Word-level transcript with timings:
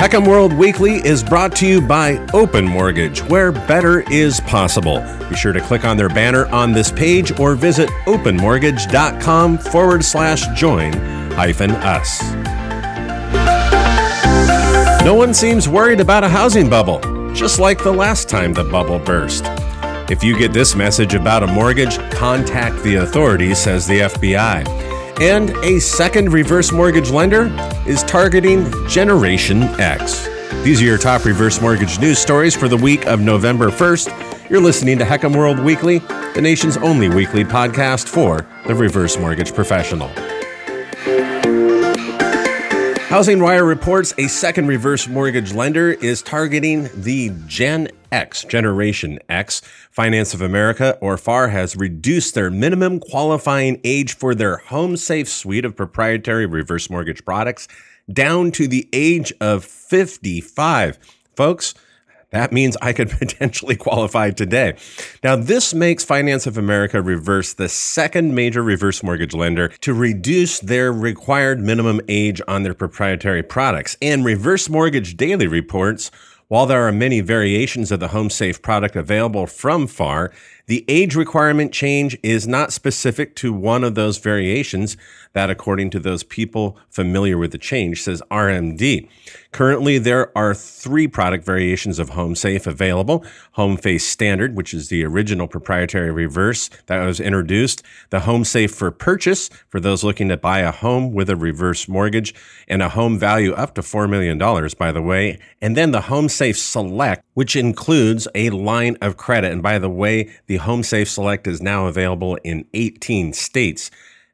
HECM 0.00 0.26
World 0.26 0.54
Weekly 0.54 1.06
is 1.06 1.22
brought 1.22 1.54
to 1.56 1.66
you 1.66 1.78
by 1.82 2.26
Open 2.32 2.66
Mortgage, 2.66 3.22
where 3.24 3.52
better 3.52 4.00
is 4.10 4.40
possible. 4.40 5.00
Be 5.28 5.36
sure 5.36 5.52
to 5.52 5.60
click 5.60 5.84
on 5.84 5.98
their 5.98 6.08
banner 6.08 6.46
on 6.46 6.72
this 6.72 6.90
page 6.90 7.38
or 7.38 7.54
visit 7.54 7.90
openmortgage.com 8.06 9.58
forward 9.58 10.02
slash 10.02 10.46
join 10.58 10.94
hyphen 11.32 11.72
us. 11.72 12.22
No 15.04 15.14
one 15.14 15.34
seems 15.34 15.68
worried 15.68 16.00
about 16.00 16.24
a 16.24 16.30
housing 16.30 16.70
bubble, 16.70 17.00
just 17.34 17.58
like 17.58 17.84
the 17.84 17.92
last 17.92 18.26
time 18.26 18.54
the 18.54 18.64
bubble 18.64 19.00
burst. 19.00 19.44
If 20.10 20.24
you 20.24 20.38
get 20.38 20.54
this 20.54 20.74
message 20.74 21.12
about 21.12 21.42
a 21.42 21.46
mortgage, 21.46 21.98
contact 22.10 22.82
the 22.84 22.94
authorities, 22.94 23.58
says 23.58 23.86
the 23.86 24.00
FBI. 24.00 24.89
And 25.20 25.50
a 25.64 25.80
second 25.80 26.32
reverse 26.32 26.72
mortgage 26.72 27.10
lender 27.10 27.50
is 27.86 28.02
targeting 28.04 28.70
Generation 28.88 29.62
X. 29.80 30.28
These 30.62 30.80
are 30.82 30.84
your 30.84 30.98
top 30.98 31.24
reverse 31.24 31.60
mortgage 31.60 31.98
news 31.98 32.18
stories 32.18 32.54
for 32.54 32.68
the 32.68 32.76
week 32.76 33.06
of 33.06 33.20
November 33.20 33.70
1st. 33.70 34.50
You're 34.50 34.60
listening 34.60 34.98
to 34.98 35.04
HECM 35.04 35.36
World 35.36 35.58
Weekly, 35.60 35.98
the 36.34 36.40
nation's 36.42 36.76
only 36.78 37.08
weekly 37.08 37.44
podcast 37.44 38.08
for 38.08 38.46
the 38.66 38.74
reverse 38.74 39.18
mortgage 39.18 39.54
professional. 39.54 40.10
Housing 43.10 43.42
Wire 43.42 43.64
reports 43.64 44.14
a 44.18 44.28
second 44.28 44.68
reverse 44.68 45.08
mortgage 45.08 45.52
lender 45.52 45.94
is 45.94 46.22
targeting 46.22 46.88
the 46.94 47.32
Gen 47.48 47.88
X, 48.12 48.44
Generation 48.44 49.18
X. 49.28 49.62
Finance 49.90 50.32
of 50.32 50.40
America, 50.40 50.96
or 51.00 51.16
FAR, 51.16 51.48
has 51.48 51.74
reduced 51.74 52.36
their 52.36 52.52
minimum 52.52 53.00
qualifying 53.00 53.80
age 53.82 54.14
for 54.14 54.32
their 54.32 54.58
home 54.58 54.96
safe 54.96 55.28
suite 55.28 55.64
of 55.64 55.74
proprietary 55.74 56.46
reverse 56.46 56.88
mortgage 56.88 57.24
products 57.24 57.66
down 58.12 58.52
to 58.52 58.68
the 58.68 58.88
age 58.92 59.32
of 59.40 59.64
55. 59.64 60.96
Folks, 61.34 61.74
that 62.30 62.52
means 62.52 62.76
I 62.80 62.92
could 62.92 63.10
potentially 63.18 63.76
qualify 63.76 64.30
today. 64.30 64.74
Now, 65.22 65.36
this 65.36 65.74
makes 65.74 66.04
Finance 66.04 66.46
of 66.46 66.56
America 66.56 67.02
Reverse 67.02 67.54
the 67.54 67.68
second 67.68 68.34
major 68.34 68.62
reverse 68.62 69.02
mortgage 69.02 69.34
lender 69.34 69.68
to 69.80 69.94
reduce 69.94 70.60
their 70.60 70.92
required 70.92 71.60
minimum 71.60 72.00
age 72.08 72.40
on 72.48 72.62
their 72.62 72.74
proprietary 72.74 73.42
products. 73.42 73.96
And 74.00 74.24
Reverse 74.24 74.68
Mortgage 74.68 75.16
Daily 75.16 75.46
reports 75.46 76.10
while 76.50 76.66
there 76.66 76.84
are 76.84 76.90
many 76.90 77.20
variations 77.20 77.92
of 77.92 78.00
the 78.00 78.08
Home 78.08 78.28
Safe 78.28 78.60
product 78.60 78.96
available 78.96 79.46
from 79.46 79.86
FAR, 79.86 80.32
the 80.70 80.84
age 80.86 81.16
requirement 81.16 81.72
change 81.72 82.16
is 82.22 82.46
not 82.46 82.72
specific 82.72 83.34
to 83.34 83.52
one 83.52 83.82
of 83.82 83.96
those 83.96 84.18
variations 84.18 84.96
that, 85.32 85.50
according 85.50 85.90
to 85.90 85.98
those 85.98 86.22
people 86.22 86.78
familiar 86.88 87.36
with 87.36 87.50
the 87.50 87.58
change, 87.58 88.02
says 88.02 88.22
RMD. 88.30 89.08
Currently, 89.50 89.98
there 89.98 90.36
are 90.38 90.54
three 90.54 91.08
product 91.08 91.44
variations 91.44 91.98
of 91.98 92.10
Home 92.10 92.36
Safe 92.36 92.68
available 92.68 93.24
Home 93.52 93.78
Safe 93.78 94.02
Standard, 94.02 94.56
which 94.56 94.72
is 94.72 94.88
the 94.88 95.04
original 95.04 95.48
proprietary 95.48 96.12
reverse 96.12 96.70
that 96.86 97.04
was 97.04 97.18
introduced, 97.18 97.82
the 98.10 98.20
Home 98.20 98.44
Safe 98.44 98.72
for 98.72 98.92
Purchase, 98.92 99.50
for 99.68 99.80
those 99.80 100.04
looking 100.04 100.28
to 100.28 100.36
buy 100.36 100.60
a 100.60 100.70
home 100.70 101.12
with 101.12 101.28
a 101.28 101.36
reverse 101.36 101.88
mortgage, 101.88 102.32
and 102.68 102.80
a 102.80 102.90
home 102.90 103.18
value 103.18 103.52
up 103.54 103.74
to 103.74 103.80
$4 103.80 104.08
million, 104.08 104.38
by 104.78 104.92
the 104.92 105.02
way, 105.02 105.40
and 105.60 105.76
then 105.76 105.90
the 105.90 106.02
Home 106.02 106.28
Safe 106.28 106.56
Select, 106.56 107.24
which 107.34 107.56
includes 107.56 108.28
a 108.36 108.50
line 108.50 108.96
of 109.00 109.16
credit. 109.16 109.50
And 109.50 109.62
by 109.62 109.78
the 109.78 109.90
way, 109.90 110.30
the 110.46 110.59
Home 110.60 110.82
Safe 110.82 111.08
Select 111.08 111.46
is 111.46 111.60
now 111.60 111.86
available 111.86 112.36
in 112.44 112.64
18 112.74 113.32
states. 113.32 113.90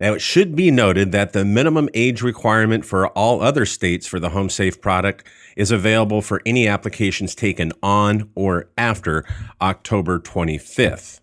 Now, 0.00 0.14
it 0.14 0.22
should 0.22 0.56
be 0.56 0.70
noted 0.70 1.12
that 1.12 1.34
the 1.34 1.44
minimum 1.44 1.90
age 1.92 2.22
requirement 2.22 2.86
for 2.86 3.08
all 3.08 3.42
other 3.42 3.66
states 3.66 4.06
for 4.06 4.18
the 4.18 4.30
Home 4.30 4.48
Safe 4.48 4.80
product 4.80 5.24
is 5.56 5.70
available 5.70 6.22
for 6.22 6.40
any 6.46 6.66
applications 6.66 7.34
taken 7.34 7.72
on 7.82 8.30
or 8.34 8.70
after 8.78 9.26
October 9.60 10.18
25th. 10.18 11.20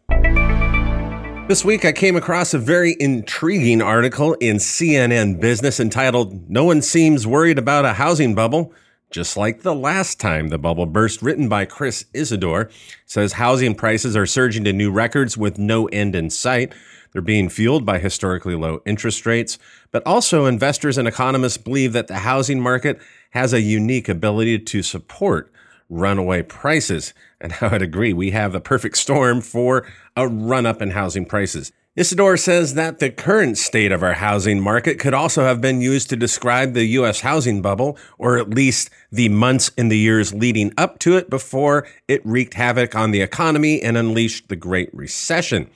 This 1.47 1.63
week, 1.63 1.85
I 1.85 1.93
came 1.93 2.15
across 2.15 2.53
a 2.53 2.59
very 2.59 2.95
intriguing 2.99 3.81
article 3.81 4.33
in 4.33 4.57
CNN 4.57 5.39
Business 5.39 5.79
entitled, 5.79 6.49
No 6.49 6.65
One 6.65 6.81
Seems 6.81 7.25
Worried 7.25 7.57
About 7.57 7.85
a 7.85 7.93
Housing 7.93 8.35
Bubble. 8.35 8.73
Just 9.09 9.37
like 9.37 9.61
the 9.61 9.75
last 9.75 10.19
time 10.19 10.49
the 10.49 10.57
bubble 10.57 10.85
burst, 10.85 11.21
written 11.21 11.47
by 11.47 11.63
Chris 11.65 12.05
Isidore, 12.13 12.69
says 13.05 13.33
housing 13.33 13.73
prices 13.73 14.17
are 14.17 14.25
surging 14.25 14.65
to 14.65 14.73
new 14.73 14.91
records 14.91 15.37
with 15.37 15.57
no 15.57 15.85
end 15.87 16.13
in 16.13 16.29
sight. 16.29 16.73
They're 17.13 17.21
being 17.21 17.47
fueled 17.47 17.85
by 17.85 17.99
historically 17.99 18.55
low 18.55 18.81
interest 18.85 19.25
rates, 19.25 19.57
but 19.91 20.05
also 20.05 20.45
investors 20.45 20.97
and 20.97 21.07
economists 21.07 21.57
believe 21.57 21.93
that 21.93 22.07
the 22.07 22.19
housing 22.19 22.59
market 22.59 22.99
has 23.31 23.53
a 23.53 23.61
unique 23.61 24.09
ability 24.09 24.59
to 24.59 24.83
support 24.83 25.51
runaway 25.89 26.41
prices. 26.43 27.13
And 27.39 27.55
I 27.61 27.69
would 27.69 27.81
agree, 27.81 28.11
we 28.11 28.31
have 28.31 28.51
the 28.51 28.59
perfect 28.59 28.97
storm 28.97 29.39
for 29.39 29.85
a 30.17 30.27
run 30.27 30.65
up 30.65 30.81
in 30.81 30.91
housing 30.91 31.25
prices. 31.25 31.71
Isidore 31.97 32.37
says 32.37 32.75
that 32.75 32.99
the 32.99 33.09
current 33.09 33.57
state 33.57 33.91
of 33.91 34.03
our 34.03 34.13
housing 34.13 34.59
market 34.59 34.99
could 34.99 35.15
also 35.15 35.45
have 35.45 35.59
been 35.59 35.81
used 35.81 36.11
to 36.11 36.15
describe 36.15 36.73
the 36.73 36.85
U.S. 36.85 37.21
housing 37.21 37.59
bubble, 37.59 37.97
or 38.19 38.37
at 38.37 38.51
least 38.51 38.91
the 39.11 39.29
months 39.29 39.71
and 39.79 39.91
the 39.91 39.97
years 39.97 40.31
leading 40.31 40.71
up 40.77 40.99
to 40.99 41.17
it 41.17 41.27
before 41.27 41.87
it 42.07 42.23
wreaked 42.23 42.53
havoc 42.53 42.93
on 42.93 43.09
the 43.09 43.21
economy 43.21 43.81
and 43.81 43.97
unleashed 43.97 44.47
the 44.47 44.55
Great 44.55 44.93
Recession. 44.93 45.71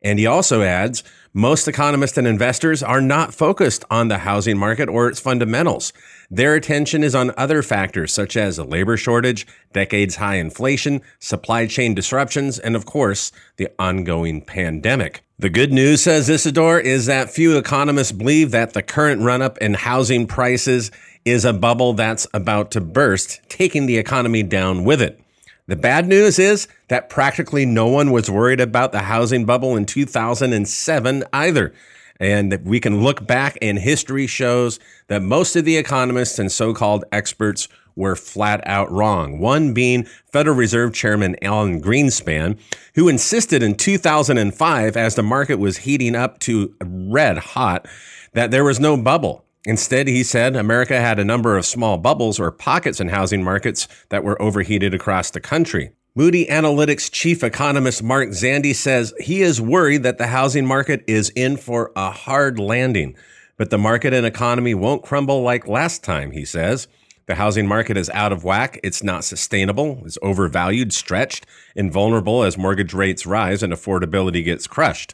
And 0.00 0.18
he 0.18 0.24
also 0.24 0.62
adds 0.62 1.04
most 1.34 1.68
economists 1.68 2.16
and 2.16 2.26
investors 2.26 2.82
are 2.82 3.02
not 3.02 3.34
focused 3.34 3.84
on 3.90 4.08
the 4.08 4.18
housing 4.18 4.56
market 4.56 4.88
or 4.88 5.08
its 5.08 5.20
fundamentals. 5.20 5.92
Their 6.30 6.54
attention 6.54 7.04
is 7.04 7.14
on 7.14 7.34
other 7.36 7.62
factors 7.62 8.14
such 8.14 8.34
as 8.34 8.56
a 8.56 8.64
labor 8.64 8.96
shortage, 8.96 9.46
decades 9.74 10.16
high 10.16 10.36
inflation, 10.36 11.02
supply 11.18 11.66
chain 11.66 11.92
disruptions, 11.92 12.58
and 12.58 12.74
of 12.74 12.86
course, 12.86 13.30
the 13.58 13.68
ongoing 13.78 14.40
pandemic. 14.40 15.25
The 15.38 15.50
good 15.50 15.70
news, 15.70 16.00
says 16.00 16.30
Isidore, 16.30 16.80
is 16.80 17.04
that 17.04 17.30
few 17.30 17.58
economists 17.58 18.10
believe 18.10 18.52
that 18.52 18.72
the 18.72 18.82
current 18.82 19.20
run 19.20 19.42
up 19.42 19.58
in 19.58 19.74
housing 19.74 20.26
prices 20.26 20.90
is 21.26 21.44
a 21.44 21.52
bubble 21.52 21.92
that's 21.92 22.26
about 22.32 22.70
to 22.70 22.80
burst, 22.80 23.42
taking 23.50 23.84
the 23.84 23.98
economy 23.98 24.42
down 24.42 24.82
with 24.82 25.02
it. 25.02 25.20
The 25.66 25.76
bad 25.76 26.08
news 26.08 26.38
is 26.38 26.68
that 26.88 27.10
practically 27.10 27.66
no 27.66 27.86
one 27.86 28.12
was 28.12 28.30
worried 28.30 28.62
about 28.62 28.92
the 28.92 29.00
housing 29.00 29.44
bubble 29.44 29.76
in 29.76 29.84
2007 29.84 31.24
either. 31.34 31.74
And 32.18 32.58
we 32.64 32.80
can 32.80 33.02
look 33.02 33.26
back, 33.26 33.58
and 33.60 33.78
history 33.78 34.26
shows 34.26 34.80
that 35.08 35.20
most 35.20 35.54
of 35.54 35.66
the 35.66 35.76
economists 35.76 36.38
and 36.38 36.50
so 36.50 36.72
called 36.72 37.04
experts 37.12 37.68
were 37.96 38.14
flat 38.14 38.60
out 38.66 38.90
wrong. 38.92 39.40
One 39.40 39.72
being 39.72 40.04
Federal 40.30 40.54
Reserve 40.54 40.94
Chairman 40.94 41.34
Alan 41.42 41.82
Greenspan, 41.82 42.58
who 42.94 43.08
insisted 43.08 43.62
in 43.62 43.74
2005, 43.74 44.96
as 44.96 45.14
the 45.14 45.22
market 45.22 45.58
was 45.58 45.78
heating 45.78 46.14
up 46.14 46.38
to 46.40 46.74
red 46.80 47.38
hot, 47.38 47.88
that 48.34 48.50
there 48.50 48.64
was 48.64 48.78
no 48.78 48.96
bubble. 48.96 49.44
Instead, 49.64 50.06
he 50.06 50.22
said 50.22 50.54
America 50.54 51.00
had 51.00 51.18
a 51.18 51.24
number 51.24 51.56
of 51.56 51.66
small 51.66 51.98
bubbles 51.98 52.38
or 52.38 52.52
pockets 52.52 53.00
in 53.00 53.08
housing 53.08 53.42
markets 53.42 53.88
that 54.10 54.22
were 54.22 54.40
overheated 54.40 54.94
across 54.94 55.30
the 55.30 55.40
country. 55.40 55.90
Moody 56.14 56.46
Analytics 56.46 57.10
chief 57.10 57.42
economist 57.42 58.02
Mark 58.02 58.30
Zandi 58.30 58.74
says 58.74 59.12
he 59.20 59.42
is 59.42 59.60
worried 59.60 60.02
that 60.04 60.18
the 60.18 60.28
housing 60.28 60.64
market 60.64 61.04
is 61.06 61.30
in 61.30 61.56
for 61.56 61.92
a 61.96 62.10
hard 62.10 62.58
landing. 62.58 63.16
But 63.58 63.70
the 63.70 63.78
market 63.78 64.14
and 64.14 64.24
economy 64.24 64.74
won't 64.74 65.02
crumble 65.02 65.42
like 65.42 65.66
last 65.66 66.04
time, 66.04 66.30
he 66.30 66.44
says. 66.44 66.88
The 67.26 67.34
housing 67.34 67.66
market 67.66 67.96
is 67.96 68.08
out 68.10 68.30
of 68.30 68.44
whack. 68.44 68.78
It's 68.84 69.02
not 69.02 69.24
sustainable. 69.24 70.00
It's 70.04 70.18
overvalued, 70.22 70.92
stretched, 70.92 71.44
and 71.74 71.92
vulnerable 71.92 72.44
as 72.44 72.56
mortgage 72.56 72.94
rates 72.94 73.26
rise 73.26 73.64
and 73.64 73.72
affordability 73.72 74.44
gets 74.44 74.68
crushed. 74.68 75.12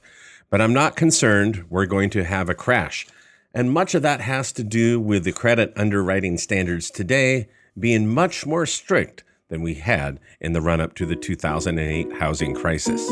But 0.51 0.61
I'm 0.61 0.75
not 0.75 0.95
concerned 0.95 1.65
we're 1.71 1.87
going 1.87 2.11
to 2.11 2.25
have 2.25 2.51
a 2.51 2.55
crash. 2.55 3.07
And 3.55 3.73
much 3.73 3.95
of 3.95 4.03
that 4.03 4.21
has 4.21 4.53
to 4.53 4.63
do 4.63 5.01
with 5.01 5.25
the 5.25 5.33
credit 5.33 5.73
underwriting 5.75 6.37
standards 6.37 6.91
today 6.91 7.49
being 7.79 8.07
much 8.07 8.45
more 8.45 8.67
strict 8.67 9.25
than 9.49 9.63
we 9.63 9.75
had 9.75 10.21
in 10.39 10.53
the 10.53 10.61
run 10.61 10.83
up 10.83 10.95
to 10.97 11.07
the 11.07 11.17
2008 11.17 12.13
housing 12.19 12.55
crisis. 12.55 13.11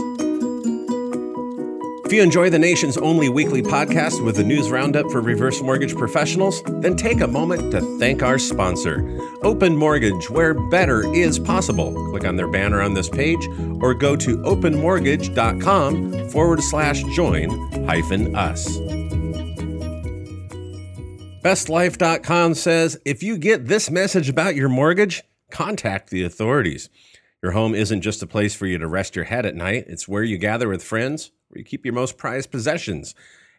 If 2.11 2.15
you 2.15 2.23
enjoy 2.25 2.51
the 2.51 2.59
nation's 2.59 2.97
only 2.97 3.29
weekly 3.29 3.63
podcast 3.63 4.25
with 4.25 4.41
a 4.41 4.43
news 4.43 4.69
roundup 4.69 5.09
for 5.13 5.21
reverse 5.21 5.63
mortgage 5.63 5.95
professionals, 5.95 6.61
then 6.67 6.97
take 6.97 7.21
a 7.21 7.29
moment 7.29 7.71
to 7.71 7.81
thank 8.01 8.21
our 8.21 8.37
sponsor, 8.37 9.17
Open 9.45 9.77
Mortgage, 9.77 10.29
where 10.29 10.55
better 10.55 11.05
is 11.15 11.39
possible. 11.39 11.95
Click 12.11 12.25
on 12.25 12.35
their 12.35 12.49
banner 12.49 12.83
on 12.83 12.95
this 12.95 13.09
page 13.09 13.47
or 13.81 13.95
go 13.95 14.17
to 14.17 14.39
openmortgage.com 14.39 16.31
forward 16.31 16.61
slash 16.65 17.05
join 17.15 17.49
hyphen 17.85 18.35
us. 18.35 18.77
BestLife.com 21.45 22.55
says 22.55 22.99
if 23.05 23.23
you 23.23 23.39
get 23.39 23.69
this 23.69 23.89
message 23.89 24.29
about 24.29 24.57
your 24.57 24.69
mortgage, 24.69 25.23
contact 25.53 26.11
the 26.11 26.25
authorities. 26.25 26.91
Your 27.43 27.53
home 27.53 27.75
isn't 27.75 28.03
just 28.03 28.23
a 28.23 28.27
place 28.27 28.55
for 28.55 28.67
you 28.67 28.77
to 28.77 28.87
rest 28.87 29.17
your 29.17 29.25
head 29.25 29.47
at 29.47 29.55
night, 29.55 29.85
it's 29.87 30.07
where 30.07 30.23
you 30.23 30.37
gather 30.37 30.69
with 30.69 30.85
friends, 30.85 31.31
where 31.49 31.59
you 31.59 31.65
keep 31.65 31.87
your 31.87 31.95
most 31.95 32.19
prized 32.19 32.51
possessions, 32.51 33.15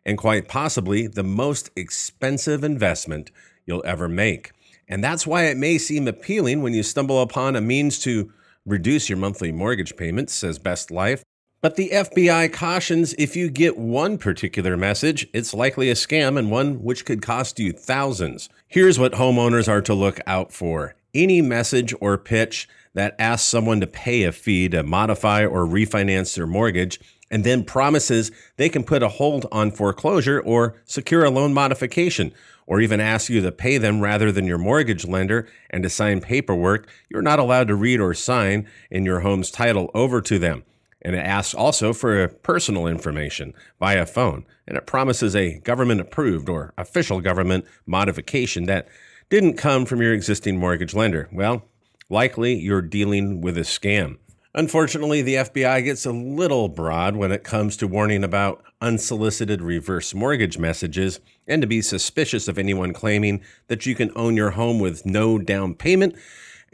and 0.05 0.19
quite 0.19 0.47
possibly 0.47 1.07
the 1.07 1.23
most 1.23 1.71
expensive 1.75 2.63
investment 2.63 3.31
you'll 3.65 3.83
ever 3.83 4.07
make. 4.07 4.51
And 4.87 5.03
that's 5.03 5.25
why 5.25 5.45
it 5.45 5.57
may 5.57 5.79
seem 5.79 6.07
appealing 6.07 6.61
when 6.61 6.75
you 6.75 6.83
stumble 6.83 7.21
upon 7.21 7.55
a 7.55 7.61
means 7.61 7.97
to 7.99 8.31
reduce 8.67 9.09
your 9.09 9.17
monthly 9.17 9.51
mortgage 9.51 9.95
payments, 9.95 10.33
says 10.33 10.59
Best 10.59 10.91
Life. 10.91 11.23
But 11.61 11.75
the 11.75 11.89
FBI 11.89 12.53
cautions 12.53 13.13
if 13.17 13.35
you 13.35 13.49
get 13.49 13.77
one 13.77 14.17
particular 14.19 14.77
message, 14.77 15.27
it's 15.33 15.53
likely 15.55 15.89
a 15.89 15.95
scam 15.95 16.37
and 16.37 16.51
one 16.51 16.83
which 16.83 17.05
could 17.05 17.21
cost 17.21 17.59
you 17.59 17.71
thousands. 17.71 18.49
Here's 18.67 18.99
what 18.99 19.13
homeowners 19.13 19.67
are 19.67 19.81
to 19.81 19.93
look 19.93 20.19
out 20.27 20.51
for 20.51 20.95
any 21.13 21.41
message 21.41 21.93
or 21.99 22.17
pitch 22.17 22.67
that 22.93 23.15
asks 23.19 23.47
someone 23.47 23.79
to 23.81 23.87
pay 23.87 24.23
a 24.23 24.31
fee 24.31 24.69
to 24.69 24.83
modify 24.83 25.45
or 25.45 25.65
refinance 25.65 26.35
their 26.35 26.47
mortgage 26.47 26.99
and 27.31 27.43
then 27.43 27.63
promises 27.63 28.31
they 28.57 28.69
can 28.69 28.83
put 28.83 29.01
a 29.01 29.07
hold 29.07 29.47
on 29.51 29.71
foreclosure 29.71 30.39
or 30.39 30.75
secure 30.85 31.23
a 31.23 31.29
loan 31.29 31.53
modification, 31.53 32.33
or 32.67 32.81
even 32.81 32.99
ask 32.99 33.29
you 33.29 33.41
to 33.41 33.51
pay 33.51 33.77
them 33.77 34.01
rather 34.01 34.31
than 34.31 34.45
your 34.45 34.57
mortgage 34.57 35.07
lender 35.07 35.47
and 35.69 35.83
to 35.83 35.89
sign 35.89 36.21
paperwork 36.21 36.87
you're 37.09 37.21
not 37.21 37.39
allowed 37.39 37.67
to 37.67 37.75
read 37.75 37.99
or 37.99 38.13
sign 38.13 38.67
in 38.89 39.05
your 39.05 39.21
home's 39.21 39.49
title 39.49 39.89
over 39.93 40.21
to 40.21 40.37
them. 40.37 40.63
And 41.01 41.15
it 41.15 41.19
asks 41.19 41.55
also 41.55 41.93
for 41.93 42.27
personal 42.27 42.85
information 42.85 43.55
via 43.79 44.05
phone, 44.05 44.45
and 44.67 44.77
it 44.77 44.85
promises 44.85 45.35
a 45.35 45.57
government 45.59 45.99
approved 45.99 46.47
or 46.47 46.73
official 46.77 47.21
government 47.21 47.65
modification 47.87 48.65
that 48.65 48.87
didn't 49.31 49.53
come 49.53 49.85
from 49.85 50.01
your 50.01 50.13
existing 50.13 50.59
mortgage 50.59 50.93
lender. 50.93 51.29
Well, 51.31 51.63
likely 52.09 52.53
you're 52.53 52.81
dealing 52.81 53.39
with 53.39 53.57
a 53.57 53.61
scam. 53.61 54.17
Unfortunately, 54.53 55.21
the 55.21 55.35
FBI 55.35 55.85
gets 55.85 56.05
a 56.05 56.11
little 56.11 56.67
broad 56.67 57.15
when 57.15 57.31
it 57.31 57.45
comes 57.45 57.77
to 57.77 57.87
warning 57.87 58.25
about 58.25 58.61
unsolicited 58.81 59.61
reverse 59.61 60.13
mortgage 60.13 60.57
messages 60.57 61.21
and 61.47 61.61
to 61.61 61.67
be 61.67 61.81
suspicious 61.81 62.49
of 62.49 62.59
anyone 62.59 62.91
claiming 62.91 63.41
that 63.67 63.85
you 63.85 63.95
can 63.95 64.11
own 64.17 64.35
your 64.35 64.51
home 64.51 64.79
with 64.79 65.05
no 65.05 65.37
down 65.39 65.75
payment. 65.75 66.13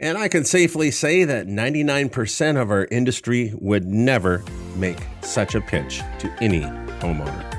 And 0.00 0.18
I 0.18 0.26
can 0.26 0.44
safely 0.44 0.90
say 0.90 1.22
that 1.22 1.46
99% 1.46 2.60
of 2.60 2.72
our 2.72 2.86
industry 2.86 3.52
would 3.56 3.86
never 3.86 4.42
make 4.74 4.98
such 5.20 5.54
a 5.54 5.60
pitch 5.60 5.98
to 6.18 6.36
any 6.40 6.62
homeowner. 7.00 7.57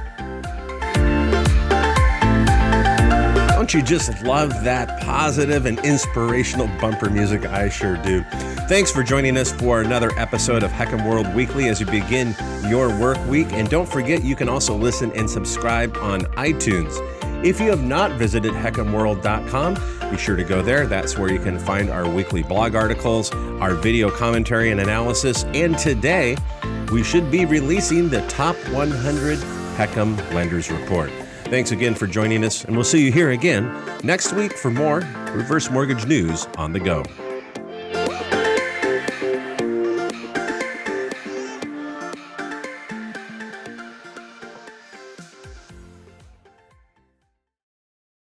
Don't 3.70 3.82
you 3.82 3.88
just 3.88 4.24
love 4.24 4.50
that 4.64 5.00
positive 5.02 5.68
and 5.68 5.78
inspirational 5.86 6.66
bumper 6.82 7.08
music? 7.08 7.46
I 7.46 7.70
sure 7.70 7.98
do. 7.98 8.24
Thanks 8.68 8.90
for 8.90 9.04
joining 9.04 9.38
us 9.38 9.52
for 9.52 9.82
another 9.82 10.10
episode 10.18 10.64
of 10.64 10.72
HECM 10.72 11.08
World 11.08 11.32
Weekly 11.36 11.68
as 11.70 11.80
you 11.80 11.86
begin 11.86 12.36
your 12.68 12.90
work 13.00 13.24
week. 13.28 13.54
And 13.54 13.70
don't 13.70 13.88
forget, 13.88 14.24
you 14.24 14.36
can 14.36 14.50
also 14.50 14.76
listen 14.76 15.12
and 15.12 15.30
subscribe 15.30 15.96
on 15.98 16.22
iTunes. 16.34 16.96
If 17.46 17.60
you 17.60 17.70
have 17.70 17.84
not 17.84 18.14
visited 18.14 18.54
hecmworld.com, 18.54 20.10
be 20.10 20.18
sure 20.18 20.36
to 20.36 20.44
go 20.44 20.64
there. 20.64 20.88
That's 20.88 21.16
where 21.16 21.32
you 21.32 21.38
can 21.38 21.60
find 21.60 21.92
our 21.92 22.10
weekly 22.10 22.42
blog 22.42 22.74
articles, 22.74 23.32
our 23.62 23.76
video 23.76 24.10
commentary 24.10 24.72
and 24.72 24.82
analysis. 24.82 25.44
And 25.54 25.78
today, 25.78 26.38
we 26.92 27.04
should 27.04 27.30
be 27.30 27.46
releasing 27.46 28.10
the 28.10 28.26
top 28.30 28.56
100 28.70 29.38
HECM 29.78 30.34
Lenders 30.34 30.72
Report. 30.72 31.12
Thanks 31.50 31.72
again 31.72 31.96
for 31.96 32.06
joining 32.06 32.44
us, 32.44 32.64
and 32.64 32.76
we'll 32.76 32.86
see 32.86 33.04
you 33.04 33.12
here 33.12 33.32
again 33.32 33.76
next 34.04 34.34
week 34.34 34.54
for 34.54 34.70
more 34.70 35.00
reverse 35.34 35.72
mortgage 35.72 36.06
news 36.06 36.46
on 36.58 36.74
the 36.74 36.80
go. 36.80 37.04